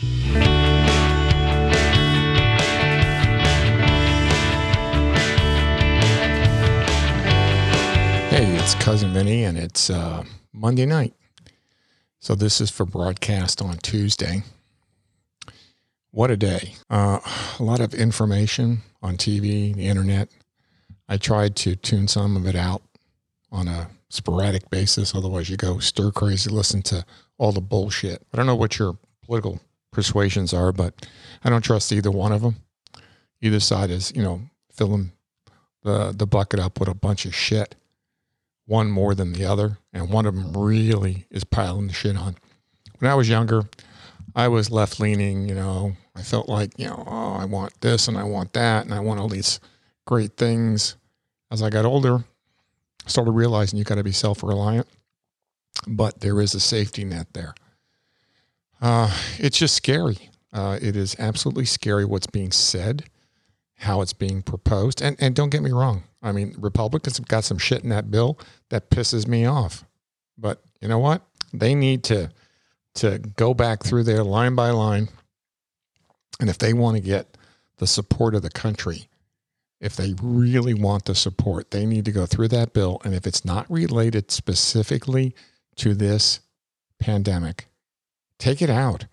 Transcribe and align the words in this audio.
Hey, 0.00 0.06
it's 8.54 8.76
Cousin 8.76 9.12
Vinny, 9.12 9.42
and 9.42 9.58
it's 9.58 9.90
uh, 9.90 10.22
Monday 10.52 10.86
night. 10.86 11.14
So 12.20 12.36
this 12.36 12.60
is 12.60 12.70
for 12.70 12.86
broadcast 12.86 13.60
on 13.60 13.78
Tuesday. 13.78 14.44
What 16.12 16.30
a 16.30 16.36
day. 16.36 16.76
Uh, 16.88 17.18
a 17.58 17.62
lot 17.64 17.80
of 17.80 17.92
information 17.92 18.82
on 19.02 19.16
TV, 19.16 19.74
the 19.74 19.88
internet. 19.88 20.28
I 21.08 21.16
tried 21.16 21.56
to 21.56 21.74
tune 21.74 22.06
some 22.06 22.36
of 22.36 22.46
it 22.46 22.54
out 22.54 22.82
on 23.50 23.66
a 23.66 23.90
sporadic 24.10 24.70
basis. 24.70 25.12
Otherwise, 25.12 25.50
you 25.50 25.56
go 25.56 25.80
stir 25.80 26.12
crazy, 26.12 26.50
listen 26.50 26.82
to 26.82 27.04
all 27.36 27.50
the 27.50 27.60
bullshit. 27.60 28.22
I 28.32 28.36
don't 28.36 28.46
know 28.46 28.54
what 28.54 28.78
your 28.78 28.96
political 29.24 29.60
persuasions 29.92 30.52
are, 30.52 30.72
but 30.72 31.06
I 31.44 31.50
don't 31.50 31.64
trust 31.64 31.92
either 31.92 32.10
one 32.10 32.32
of 32.32 32.42
them. 32.42 32.56
Either 33.40 33.60
side 33.60 33.90
is, 33.90 34.12
you 34.14 34.22
know, 34.22 34.42
filling 34.72 35.12
the, 35.82 36.12
the 36.16 36.26
bucket 36.26 36.60
up 36.60 36.80
with 36.80 36.88
a 36.88 36.94
bunch 36.94 37.24
of 37.24 37.34
shit 37.34 37.74
one 38.66 38.90
more 38.90 39.14
than 39.14 39.32
the 39.32 39.46
other, 39.46 39.78
and 39.94 40.10
one 40.10 40.26
of 40.26 40.34
them 40.34 40.52
really 40.52 41.26
is 41.30 41.42
piling 41.42 41.86
the 41.86 41.92
shit 41.92 42.16
on. 42.16 42.36
When 42.98 43.10
I 43.10 43.14
was 43.14 43.28
younger, 43.28 43.62
I 44.36 44.48
was 44.48 44.70
left 44.70 45.00
leaning, 45.00 45.48
you 45.48 45.54
know, 45.54 45.96
I 46.14 46.22
felt 46.22 46.48
like, 46.48 46.78
you 46.78 46.86
know, 46.86 47.02
oh, 47.06 47.32
I 47.32 47.46
want 47.46 47.80
this 47.80 48.08
and 48.08 48.18
I 48.18 48.24
want 48.24 48.52
that, 48.52 48.84
and 48.84 48.92
I 48.92 49.00
want 49.00 49.20
all 49.20 49.28
these 49.28 49.58
great 50.06 50.36
things. 50.36 50.96
As 51.50 51.62
I 51.62 51.70
got 51.70 51.86
older, 51.86 52.16
I 52.16 53.08
started 53.08 53.30
realizing 53.30 53.78
you 53.78 53.84
got 53.84 53.94
to 53.94 54.04
be 54.04 54.12
self 54.12 54.42
reliant, 54.42 54.86
but 55.86 56.20
there 56.20 56.38
is 56.40 56.54
a 56.54 56.60
safety 56.60 57.04
net 57.04 57.28
there. 57.32 57.54
Uh, 58.80 59.14
it's 59.38 59.58
just 59.58 59.74
scary. 59.74 60.30
Uh, 60.52 60.78
it 60.80 60.96
is 60.96 61.16
absolutely 61.18 61.64
scary 61.64 62.04
what's 62.04 62.26
being 62.26 62.52
said, 62.52 63.04
how 63.76 64.00
it's 64.00 64.12
being 64.12 64.42
proposed. 64.42 65.02
And, 65.02 65.16
and 65.20 65.34
don't 65.34 65.50
get 65.50 65.62
me 65.62 65.70
wrong, 65.70 66.04
I 66.22 66.32
mean, 66.32 66.54
Republicans 66.58 67.18
have 67.18 67.28
got 67.28 67.44
some 67.44 67.58
shit 67.58 67.82
in 67.82 67.90
that 67.90 68.10
bill 68.10 68.38
that 68.70 68.90
pisses 68.90 69.26
me 69.26 69.44
off. 69.44 69.84
But 70.36 70.62
you 70.80 70.88
know 70.88 70.98
what? 70.98 71.22
They 71.52 71.74
need 71.74 72.04
to 72.04 72.30
to 72.94 73.18
go 73.36 73.54
back 73.54 73.84
through 73.84 74.02
there 74.02 74.24
line 74.24 74.56
by 74.56 74.70
line. 74.70 75.08
And 76.40 76.50
if 76.50 76.58
they 76.58 76.72
want 76.72 76.96
to 76.96 77.02
get 77.02 77.36
the 77.76 77.86
support 77.86 78.34
of 78.34 78.42
the 78.42 78.50
country, 78.50 79.08
if 79.80 79.94
they 79.94 80.14
really 80.20 80.74
want 80.74 81.04
the 81.04 81.14
support, 81.14 81.70
they 81.70 81.86
need 81.86 82.04
to 82.06 82.12
go 82.12 82.26
through 82.26 82.48
that 82.48 82.72
bill. 82.72 83.00
And 83.04 83.14
if 83.14 83.26
it's 83.26 83.44
not 83.44 83.70
related 83.70 84.30
specifically 84.32 85.34
to 85.76 85.94
this 85.94 86.40
pandemic, 86.98 87.66
take 88.38 88.62
it 88.62 88.70
out. 88.70 89.06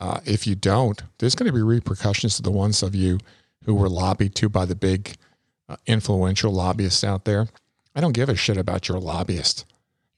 Uh, 0.00 0.20
if 0.24 0.46
you 0.46 0.54
don't, 0.54 1.02
there's 1.18 1.34
going 1.34 1.46
to 1.46 1.52
be 1.52 1.62
repercussions 1.62 2.36
to 2.36 2.42
the 2.42 2.50
ones 2.50 2.82
of 2.82 2.94
you 2.94 3.18
who 3.64 3.74
were 3.74 3.88
lobbied 3.88 4.34
to 4.36 4.48
by 4.48 4.64
the 4.64 4.74
big 4.74 5.16
uh, 5.68 5.76
influential 5.86 6.52
lobbyists 6.52 7.04
out 7.04 7.24
there. 7.24 7.46
I 7.94 8.00
don't 8.00 8.12
give 8.12 8.28
a 8.28 8.36
shit 8.36 8.56
about 8.56 8.88
your 8.88 8.98
lobbyist. 8.98 9.66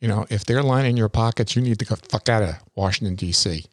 You 0.01 0.09
know, 0.09 0.27
if 0.31 0.45
they're 0.45 0.63
lining 0.63 0.97
your 0.97 1.09
pockets, 1.09 1.57
you 1.57 1.63
need 1.63 1.79
to 1.79 1.85
go 1.85 1.97
fuck 1.97 2.29
out 2.29 2.43
of 2.43 2.57
Washington, 2.75 3.17
D.C. 3.17 3.65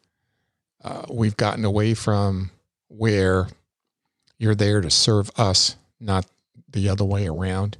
Uh, 0.84 1.06
we've 1.10 1.38
gotten 1.38 1.66
away 1.66 1.94
from 1.94 2.52
where 2.88 3.48
you're 4.38 4.56
there 4.56 4.82
to 4.82 4.90
serve 4.90 5.30
us, 5.38 5.76
not 6.00 6.26
the 6.72 6.90
other 6.90 7.04
way 7.04 7.28
around. 7.28 7.78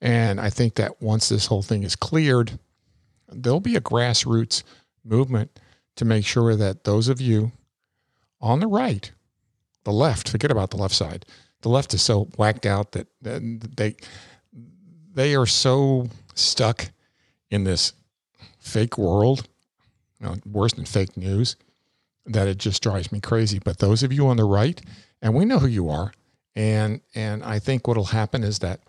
And 0.00 0.40
I 0.40 0.50
think 0.50 0.74
that 0.74 1.00
once 1.02 1.28
this 1.28 1.46
whole 1.46 1.62
thing 1.62 1.82
is 1.82 1.96
cleared, 1.96 2.58
there'll 3.28 3.60
be 3.60 3.76
a 3.76 3.80
grassroots 3.80 4.62
movement 5.04 5.58
to 5.98 6.04
make 6.04 6.24
sure 6.24 6.54
that 6.54 6.84
those 6.84 7.08
of 7.08 7.20
you 7.20 7.50
on 8.40 8.60
the 8.60 8.68
right, 8.68 9.10
the 9.82 9.92
left, 9.92 10.28
forget 10.28 10.50
about 10.50 10.70
the 10.70 10.76
left 10.76 10.94
side, 10.94 11.26
the 11.62 11.68
left 11.68 11.92
is 11.92 12.00
so 12.00 12.28
whacked 12.36 12.64
out 12.64 12.92
that 12.92 13.08
they 13.20 13.96
they 15.12 15.34
are 15.34 15.46
so 15.46 16.08
stuck 16.34 16.90
in 17.50 17.64
this 17.64 17.94
fake 18.60 18.96
world, 18.96 19.48
you 20.20 20.26
know, 20.26 20.36
worse 20.46 20.72
than 20.72 20.84
fake 20.84 21.16
news, 21.16 21.56
that 22.26 22.46
it 22.46 22.58
just 22.58 22.80
drives 22.80 23.10
me 23.10 23.18
crazy. 23.18 23.58
But 23.58 23.78
those 23.78 24.04
of 24.04 24.12
you 24.12 24.28
on 24.28 24.36
the 24.36 24.44
right, 24.44 24.80
and 25.20 25.34
we 25.34 25.44
know 25.44 25.58
who 25.58 25.66
you 25.66 25.88
are, 25.88 26.12
and 26.54 27.00
and 27.16 27.42
I 27.42 27.58
think 27.58 27.88
what'll 27.88 28.04
happen 28.04 28.44
is 28.44 28.60
that 28.60 28.82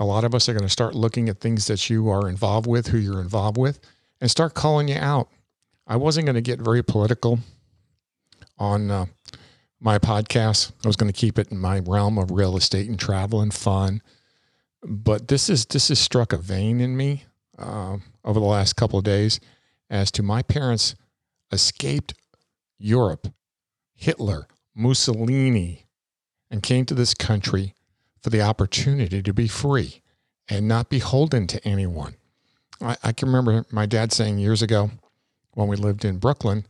a 0.00 0.04
lot 0.04 0.24
of 0.24 0.34
us 0.34 0.48
are 0.48 0.54
going 0.54 0.64
to 0.64 0.68
start 0.68 0.96
looking 0.96 1.28
at 1.28 1.38
things 1.38 1.68
that 1.68 1.88
you 1.88 2.08
are 2.08 2.28
involved 2.28 2.66
with, 2.66 2.88
who 2.88 2.98
you're 2.98 3.20
involved 3.20 3.56
with, 3.56 3.78
and 4.20 4.28
start 4.28 4.54
calling 4.54 4.88
you 4.88 4.96
out. 4.96 5.28
I 5.88 5.96
wasn't 5.96 6.26
going 6.26 6.34
to 6.34 6.42
get 6.42 6.60
very 6.60 6.82
political 6.82 7.40
on 8.58 8.90
uh, 8.90 9.06
my 9.80 9.98
podcast. 9.98 10.72
I 10.84 10.86
was 10.86 10.96
going 10.96 11.10
to 11.10 11.18
keep 11.18 11.38
it 11.38 11.50
in 11.50 11.58
my 11.58 11.78
realm 11.80 12.18
of 12.18 12.30
real 12.30 12.58
estate 12.58 12.90
and 12.90 12.98
travel 12.98 13.40
and 13.40 13.54
fun. 13.54 14.02
But 14.82 15.28
this 15.28 15.48
is 15.48 15.64
this 15.64 15.88
has 15.88 15.98
struck 15.98 16.34
a 16.34 16.36
vein 16.36 16.80
in 16.80 16.96
me 16.96 17.24
uh, 17.58 17.96
over 18.22 18.38
the 18.38 18.46
last 18.46 18.76
couple 18.76 18.98
of 18.98 19.04
days 19.04 19.40
as 19.88 20.12
to 20.12 20.22
my 20.22 20.42
parents 20.42 20.94
escaped 21.50 22.12
Europe, 22.78 23.28
Hitler, 23.94 24.46
Mussolini, 24.74 25.86
and 26.50 26.62
came 26.62 26.84
to 26.84 26.94
this 26.94 27.14
country 27.14 27.74
for 28.22 28.28
the 28.28 28.42
opportunity 28.42 29.22
to 29.22 29.32
be 29.32 29.48
free 29.48 30.02
and 30.48 30.68
not 30.68 30.90
beholden 30.90 31.46
to 31.46 31.66
anyone. 31.66 32.14
I, 32.80 32.96
I 33.02 33.12
can 33.12 33.28
remember 33.28 33.64
my 33.72 33.86
dad 33.86 34.12
saying 34.12 34.38
years 34.38 34.60
ago 34.62 34.90
when 35.58 35.66
we 35.66 35.74
lived 35.76 36.04
in 36.04 36.18
Brooklyn 36.18 36.64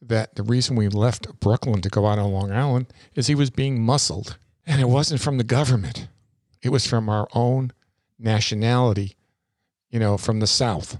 that 0.00 0.34
the 0.34 0.42
reason 0.42 0.74
we 0.74 0.88
left 0.88 1.40
Brooklyn 1.40 1.82
to 1.82 1.90
go 1.90 2.06
out 2.06 2.18
on 2.18 2.32
Long 2.32 2.50
Island 2.50 2.86
is 3.14 3.26
he 3.26 3.34
was 3.34 3.50
being 3.50 3.82
muscled. 3.82 4.38
And 4.66 4.80
it 4.80 4.88
wasn't 4.88 5.20
from 5.20 5.36
the 5.36 5.44
government, 5.44 6.08
it 6.62 6.70
was 6.70 6.86
from 6.86 7.10
our 7.10 7.28
own 7.34 7.72
nationality, 8.18 9.16
you 9.90 9.98
know, 9.98 10.16
from 10.16 10.40
the 10.40 10.46
South. 10.46 10.98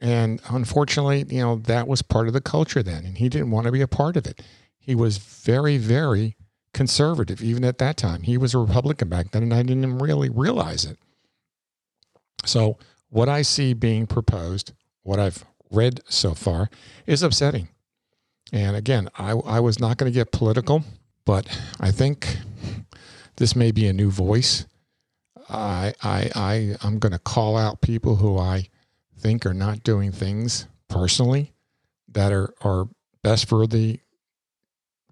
And 0.00 0.40
unfortunately, 0.48 1.24
you 1.28 1.40
know, 1.40 1.56
that 1.56 1.86
was 1.86 2.02
part 2.02 2.26
of 2.26 2.32
the 2.32 2.40
culture 2.40 2.82
then. 2.82 3.04
And 3.04 3.18
he 3.18 3.28
didn't 3.28 3.52
want 3.52 3.66
to 3.66 3.72
be 3.72 3.80
a 3.80 3.86
part 3.86 4.16
of 4.16 4.26
it. 4.26 4.42
He 4.78 4.96
was 4.96 5.18
very, 5.18 5.78
very 5.78 6.36
conservative, 6.74 7.42
even 7.42 7.64
at 7.64 7.78
that 7.78 7.96
time. 7.96 8.22
He 8.22 8.36
was 8.36 8.54
a 8.54 8.58
Republican 8.58 9.08
back 9.08 9.30
then, 9.30 9.44
and 9.44 9.54
I 9.54 9.62
didn't 9.62 9.98
really 9.98 10.28
realize 10.28 10.84
it. 10.84 10.98
So, 12.44 12.78
what 13.08 13.28
I 13.28 13.42
see 13.42 13.74
being 13.74 14.08
proposed, 14.08 14.72
what 15.02 15.20
I've 15.20 15.44
read 15.72 16.00
so 16.08 16.34
far, 16.34 16.70
is 17.06 17.22
upsetting. 17.22 17.68
And 18.52 18.76
again, 18.76 19.08
I, 19.16 19.30
I 19.30 19.60
was 19.60 19.80
not 19.80 19.96
going 19.96 20.12
to 20.12 20.14
get 20.14 20.30
political, 20.30 20.84
but 21.24 21.46
I 21.80 21.90
think 21.90 22.36
this 23.36 23.56
may 23.56 23.72
be 23.72 23.86
a 23.86 23.92
new 23.92 24.10
voice. 24.10 24.66
I, 25.48 25.94
I, 26.02 26.30
I, 26.34 26.76
I'm 26.82 26.98
going 26.98 27.12
to 27.12 27.18
call 27.18 27.56
out 27.56 27.80
people 27.80 28.16
who 28.16 28.38
I 28.38 28.68
think 29.18 29.46
are 29.46 29.54
not 29.54 29.82
doing 29.82 30.12
things 30.12 30.66
personally 30.88 31.52
that 32.08 32.32
are, 32.32 32.54
are 32.60 32.88
best 33.22 33.48
for 33.48 33.66
the 33.66 34.00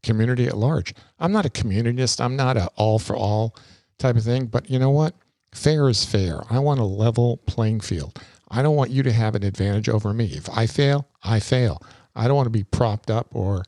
community 0.03 0.47
at 0.47 0.57
large. 0.57 0.95
I'm 1.19 1.33
not 1.33 1.47
a 1.47 1.51
communist. 1.51 2.21
I'm 2.21 2.37
not 2.37 2.57
a 2.57 2.69
all 2.77 2.99
for 2.99 3.17
all 3.17 3.57
type 3.99 4.17
of 4.17 4.25
thing, 4.25 4.47
but 4.47 4.71
you 4.71 4.79
know 4.79 4.91
what? 4.91 5.15
Fair 5.53 5.89
is 5.89 6.05
fair. 6.05 6.41
I 6.51 6.59
want 6.59 6.81
a 6.81 6.85
level 6.85 7.39
playing 7.47 7.81
field. 7.81 8.19
I 8.51 8.63
don't 8.63 8.77
want 8.77 8.91
you 8.91 9.03
to 9.05 9.13
have 9.13 9.35
an 9.35 9.45
advantage 9.45 9.89
over 9.89 10.13
me. 10.13 10.27
If 10.27 10.49
I 10.51 10.67
fail, 10.67 11.09
I 11.23 11.41
fail. 11.41 11.83
I 12.15 12.27
don't 12.27 12.37
want 12.37 12.47
to 12.47 12.51
be 12.51 12.65
propped 12.65 13.11
up 13.11 13.29
or 13.33 13.65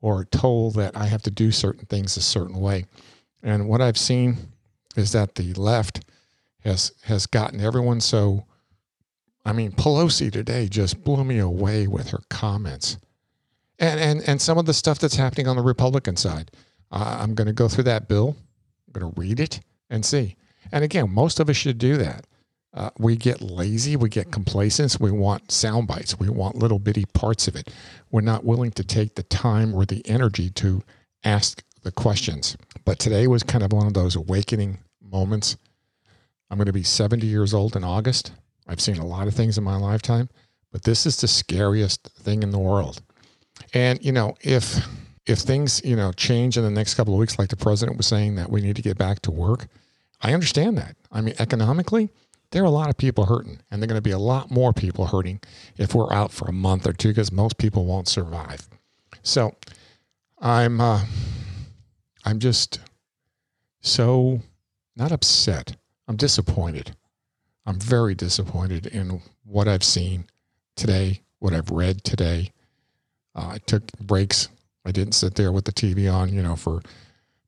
or 0.00 0.24
told 0.26 0.74
that 0.74 0.96
I 0.96 1.06
have 1.06 1.22
to 1.22 1.30
do 1.30 1.50
certain 1.50 1.86
things 1.86 2.16
a 2.16 2.22
certain 2.22 2.60
way. 2.60 2.84
And 3.42 3.68
what 3.68 3.80
I've 3.80 3.96
seen 3.96 4.36
is 4.96 5.12
that 5.12 5.34
the 5.34 5.52
left 5.54 6.04
has 6.60 6.92
has 7.04 7.26
gotten 7.26 7.60
everyone 7.60 8.00
so 8.00 8.46
I 9.44 9.52
mean 9.52 9.72
Pelosi 9.72 10.32
today 10.32 10.68
just 10.68 11.04
blew 11.04 11.24
me 11.24 11.38
away 11.38 11.86
with 11.86 12.10
her 12.10 12.20
comments. 12.30 12.98
And 13.78 14.00
and 14.00 14.28
and 14.28 14.40
some 14.40 14.58
of 14.58 14.66
the 14.66 14.74
stuff 14.74 14.98
that's 14.98 15.16
happening 15.16 15.48
on 15.48 15.56
the 15.56 15.62
Republican 15.62 16.16
side. 16.16 16.50
I'm 16.90 17.34
going 17.34 17.46
to 17.46 17.52
go 17.52 17.68
through 17.68 17.84
that 17.84 18.08
bill. 18.08 18.36
I'm 18.86 19.00
going 19.00 19.12
to 19.12 19.20
read 19.20 19.40
it 19.40 19.60
and 19.90 20.04
see. 20.04 20.36
And 20.70 20.84
again, 20.84 21.10
most 21.10 21.40
of 21.40 21.50
us 21.50 21.56
should 21.56 21.78
do 21.78 21.96
that. 21.96 22.26
Uh, 22.74 22.90
we 22.98 23.16
get 23.16 23.40
lazy, 23.40 23.94
we 23.94 24.08
get 24.08 24.32
complacent, 24.32 24.96
we 25.00 25.12
want 25.12 25.52
sound 25.52 25.86
bites, 25.86 26.18
we 26.18 26.28
want 26.28 26.56
little 26.56 26.80
bitty 26.80 27.04
parts 27.14 27.46
of 27.46 27.54
it. 27.54 27.72
We're 28.10 28.20
not 28.20 28.44
willing 28.44 28.72
to 28.72 28.82
take 28.82 29.14
the 29.14 29.22
time 29.22 29.72
or 29.72 29.84
the 29.84 30.02
energy 30.08 30.50
to 30.50 30.82
ask 31.22 31.62
the 31.84 31.92
questions. 31.92 32.56
But 32.84 32.98
today 32.98 33.28
was 33.28 33.44
kind 33.44 33.62
of 33.62 33.72
one 33.72 33.86
of 33.86 33.94
those 33.94 34.16
awakening 34.16 34.78
moments. 35.00 35.56
I'm 36.50 36.58
going 36.58 36.66
to 36.66 36.72
be 36.72 36.82
70 36.82 37.26
years 37.26 37.54
old 37.54 37.76
in 37.76 37.84
August. 37.84 38.32
I've 38.66 38.80
seen 38.80 38.98
a 38.98 39.06
lot 39.06 39.28
of 39.28 39.34
things 39.34 39.56
in 39.56 39.62
my 39.62 39.76
lifetime, 39.76 40.28
but 40.72 40.82
this 40.82 41.06
is 41.06 41.20
the 41.20 41.28
scariest 41.28 42.08
thing 42.18 42.42
in 42.42 42.50
the 42.50 42.58
world. 42.58 43.00
And 43.72 44.04
you 44.04 44.12
know, 44.12 44.34
if 44.40 44.84
if 45.26 45.38
things 45.38 45.80
you 45.84 45.96
know 45.96 46.12
change 46.12 46.56
in 46.56 46.64
the 46.64 46.70
next 46.70 46.94
couple 46.94 47.14
of 47.14 47.20
weeks, 47.20 47.38
like 47.38 47.50
the 47.50 47.56
president 47.56 47.96
was 47.96 48.06
saying 48.06 48.34
that 48.36 48.50
we 48.50 48.60
need 48.60 48.76
to 48.76 48.82
get 48.82 48.98
back 48.98 49.20
to 49.22 49.30
work, 49.30 49.68
I 50.20 50.32
understand 50.32 50.76
that. 50.78 50.96
I 51.12 51.20
mean, 51.20 51.34
economically, 51.38 52.10
there 52.54 52.62
are 52.62 52.66
a 52.66 52.70
lot 52.70 52.88
of 52.88 52.96
people 52.96 53.26
hurting, 53.26 53.58
and 53.68 53.82
there 53.82 53.88
are 53.88 53.88
going 53.88 53.98
to 53.98 54.00
be 54.00 54.12
a 54.12 54.18
lot 54.18 54.48
more 54.48 54.72
people 54.72 55.06
hurting 55.06 55.40
if 55.76 55.92
we're 55.92 56.12
out 56.12 56.30
for 56.30 56.46
a 56.46 56.52
month 56.52 56.86
or 56.86 56.92
two 56.92 57.08
because 57.08 57.32
most 57.32 57.58
people 57.58 57.84
won't 57.84 58.06
survive. 58.06 58.68
So, 59.24 59.56
I'm 60.38 60.80
uh, 60.80 61.04
I'm 62.24 62.38
just 62.38 62.78
so 63.80 64.40
not 64.94 65.10
upset. 65.10 65.74
I'm 66.06 66.14
disappointed. 66.14 66.94
I'm 67.66 67.80
very 67.80 68.14
disappointed 68.14 68.86
in 68.86 69.20
what 69.44 69.66
I've 69.66 69.82
seen 69.82 70.26
today, 70.76 71.22
what 71.40 71.54
I've 71.54 71.70
read 71.70 72.04
today. 72.04 72.52
Uh, 73.34 73.48
I 73.54 73.58
took 73.66 73.84
breaks. 73.98 74.48
I 74.86 74.92
didn't 74.92 75.14
sit 75.14 75.34
there 75.34 75.50
with 75.50 75.64
the 75.64 75.72
TV 75.72 76.12
on, 76.12 76.32
you 76.32 76.40
know, 76.40 76.54
for 76.54 76.82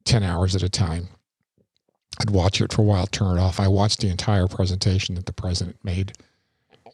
10 0.04 0.24
hours 0.24 0.56
at 0.56 0.64
a 0.64 0.68
time. 0.68 1.10
I'd 2.20 2.30
watch 2.30 2.60
it 2.60 2.72
for 2.72 2.82
a 2.82 2.84
while, 2.84 3.06
turn 3.06 3.36
it 3.36 3.40
off. 3.40 3.60
I 3.60 3.68
watched 3.68 4.00
the 4.00 4.08
entire 4.08 4.46
presentation 4.46 5.14
that 5.16 5.26
the 5.26 5.32
president 5.32 5.76
made. 5.84 6.12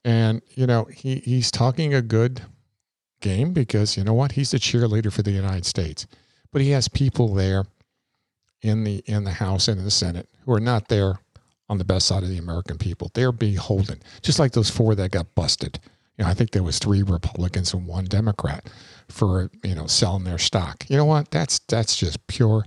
And, 0.04 0.42
you 0.54 0.66
know, 0.66 0.84
he, 0.84 1.16
he's 1.16 1.50
talking 1.50 1.94
a 1.94 2.02
good 2.02 2.42
game 3.20 3.52
because, 3.52 3.96
you 3.96 4.04
know 4.04 4.14
what? 4.14 4.32
He's 4.32 4.50
the 4.50 4.58
cheerleader 4.58 5.12
for 5.12 5.22
the 5.22 5.30
United 5.30 5.64
States. 5.64 6.06
But 6.50 6.62
he 6.62 6.70
has 6.70 6.88
people 6.88 7.34
there 7.34 7.64
in 8.62 8.84
the 8.84 9.02
in 9.06 9.24
the 9.24 9.32
House 9.32 9.69
and 9.69 9.78
in 9.78 9.84
the 9.84 9.90
Senate 9.90 10.28
who 10.44 10.52
are 10.52 10.60
not 10.60 10.88
there 10.88 11.19
on 11.69 11.78
the 11.78 11.84
best 11.84 12.06
side 12.06 12.22
of 12.22 12.28
the 12.28 12.38
American 12.38 12.78
people. 12.78 13.10
They're 13.14 13.32
beholden, 13.32 14.02
just 14.22 14.38
like 14.38 14.52
those 14.52 14.70
four 14.70 14.94
that 14.94 15.10
got 15.10 15.34
busted. 15.34 15.80
You 16.16 16.24
know, 16.24 16.30
I 16.30 16.34
think 16.34 16.50
there 16.50 16.62
was 16.62 16.78
three 16.78 17.02
Republicans 17.02 17.72
and 17.72 17.86
one 17.86 18.04
Democrat 18.04 18.69
for 19.08 19.50
you 19.64 19.74
know 19.74 19.86
selling 19.86 20.24
their 20.24 20.38
stock. 20.38 20.84
You 20.88 20.96
know 20.96 21.04
what? 21.04 21.30
That's 21.30 21.58
that's 21.60 21.96
just 21.96 22.26
pure, 22.26 22.64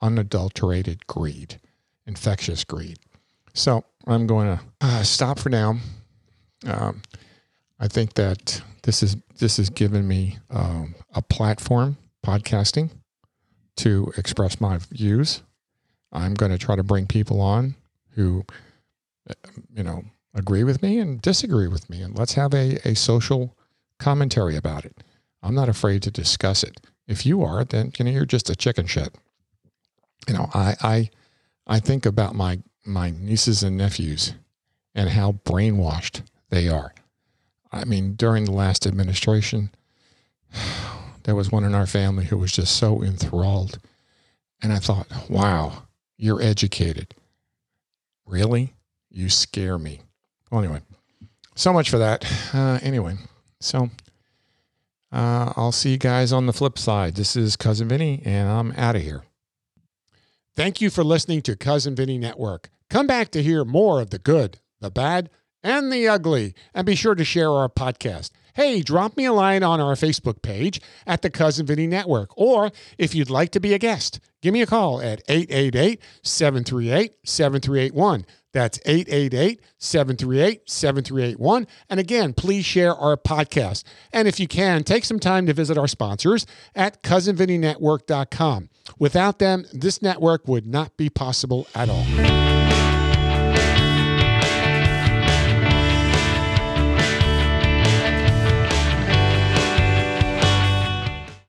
unadulterated 0.00 1.06
greed, 1.06 1.60
infectious 2.06 2.64
greed. 2.64 2.98
So 3.54 3.84
I'm 4.06 4.26
going 4.26 4.56
to 4.56 4.64
uh, 4.80 5.02
stop 5.02 5.38
for 5.38 5.48
now. 5.48 5.76
Um, 6.66 7.02
I 7.78 7.88
think 7.88 8.14
that 8.14 8.62
this 8.82 9.02
is 9.02 9.16
this 9.38 9.58
has 9.58 9.68
given 9.68 10.06
me 10.08 10.38
um, 10.50 10.94
a 11.14 11.22
platform, 11.22 11.98
podcasting, 12.24 12.90
to 13.76 14.12
express 14.16 14.60
my 14.60 14.78
views. 14.78 15.42
I'm 16.12 16.34
going 16.34 16.52
to 16.52 16.58
try 16.58 16.76
to 16.76 16.82
bring 16.82 17.06
people 17.06 17.40
on 17.40 17.74
who, 18.14 18.44
you 19.74 19.82
know, 19.82 20.04
agree 20.34 20.64
with 20.64 20.82
me 20.82 20.98
and 20.98 21.20
disagree 21.20 21.68
with 21.68 21.90
me, 21.90 22.00
and 22.00 22.16
let's 22.18 22.34
have 22.34 22.54
a, 22.54 22.78
a 22.88 22.94
social 22.94 23.56
commentary 23.98 24.56
about 24.56 24.84
it. 24.84 24.96
I'm 25.42 25.54
not 25.54 25.68
afraid 25.68 26.02
to 26.04 26.10
discuss 26.10 26.62
it. 26.62 26.80
If 27.06 27.26
you 27.26 27.42
are, 27.42 27.64
then 27.64 27.92
you 27.98 28.04
know 28.04 28.10
you're 28.10 28.24
just 28.24 28.50
a 28.50 28.56
chicken 28.56 28.86
shit. 28.86 29.14
You 30.26 30.34
know, 30.34 30.48
I 30.54 30.76
I 30.82 31.10
I 31.66 31.80
think 31.80 32.06
about 32.06 32.34
my 32.34 32.60
my 32.84 33.10
nieces 33.10 33.62
and 33.62 33.76
nephews 33.76 34.34
and 34.94 35.10
how 35.10 35.32
brainwashed 35.44 36.22
they 36.50 36.68
are. 36.68 36.94
I 37.72 37.84
mean, 37.84 38.14
during 38.14 38.44
the 38.44 38.52
last 38.52 38.86
administration, 38.86 39.70
there 41.24 41.34
was 41.34 41.50
one 41.50 41.64
in 41.64 41.74
our 41.74 41.86
family 41.86 42.24
who 42.26 42.38
was 42.38 42.52
just 42.52 42.76
so 42.76 43.02
enthralled. 43.02 43.78
And 44.62 44.72
I 44.72 44.78
thought, 44.78 45.08
wow, 45.28 45.82
you're 46.16 46.40
educated. 46.40 47.14
Really? 48.24 48.74
You 49.10 49.28
scare 49.28 49.78
me. 49.78 50.00
Well, 50.50 50.62
anyway, 50.62 50.80
so 51.54 51.72
much 51.72 51.90
for 51.90 51.98
that. 51.98 52.24
Uh, 52.54 52.78
anyway, 52.82 53.16
so 53.60 53.90
uh, 55.12 55.52
I'll 55.56 55.72
see 55.72 55.90
you 55.90 55.98
guys 55.98 56.32
on 56.32 56.46
the 56.46 56.52
flip 56.52 56.78
side. 56.78 57.16
This 57.16 57.36
is 57.36 57.56
Cousin 57.56 57.88
Vinny, 57.88 58.22
and 58.24 58.48
I'm 58.48 58.72
out 58.72 58.96
of 58.96 59.02
here. 59.02 59.22
Thank 60.56 60.80
you 60.80 60.88
for 60.88 61.04
listening 61.04 61.42
to 61.42 61.54
Cousin 61.54 61.94
Vinny 61.94 62.16
Network. 62.16 62.70
Come 62.88 63.06
back 63.06 63.30
to 63.32 63.42
hear 63.42 63.62
more 63.62 64.00
of 64.00 64.08
the 64.08 64.18
good, 64.18 64.58
the 64.80 64.90
bad, 64.90 65.28
and 65.62 65.92
the 65.92 66.08
ugly, 66.08 66.54
and 66.72 66.86
be 66.86 66.94
sure 66.94 67.14
to 67.14 67.24
share 67.26 67.50
our 67.50 67.68
podcast 67.68 68.30
hey, 68.56 68.80
drop 68.80 69.18
me 69.18 69.26
a 69.26 69.32
line 69.34 69.62
on 69.62 69.82
our 69.82 69.94
Facebook 69.94 70.40
page 70.40 70.80
at 71.06 71.20
the 71.20 71.28
Cousin 71.28 71.66
Vinny 71.66 71.86
Network. 71.86 72.30
Or 72.38 72.72
if 72.96 73.14
you'd 73.14 73.28
like 73.28 73.50
to 73.50 73.60
be 73.60 73.74
a 73.74 73.78
guest, 73.78 74.18
give 74.40 74.54
me 74.54 74.62
a 74.62 74.66
call 74.66 75.00
at 75.02 75.20
888 75.28 76.00
738 76.22 77.14
7381. 77.22 78.24
That's 78.56 78.80
888 78.86 79.60
738 79.76 80.62
7381. 80.70 81.66
And 81.90 82.00
again, 82.00 82.32
please 82.32 82.64
share 82.64 82.94
our 82.94 83.18
podcast. 83.18 83.84
And 84.14 84.26
if 84.26 84.40
you 84.40 84.48
can, 84.48 84.82
take 84.82 85.04
some 85.04 85.20
time 85.20 85.44
to 85.44 85.52
visit 85.52 85.76
our 85.76 85.86
sponsors 85.86 86.46
at 86.74 87.02
cousinvinnynetwork.com. 87.02 88.70
Without 88.98 89.40
them, 89.40 89.66
this 89.74 90.00
network 90.00 90.48
would 90.48 90.66
not 90.66 90.96
be 90.96 91.10
possible 91.10 91.68
at 91.74 91.90
all. 91.90 92.65